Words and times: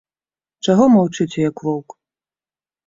Чаго 0.65 0.83
маўчыце, 0.95 1.37
як 1.49 1.55
воўк? 1.69 1.89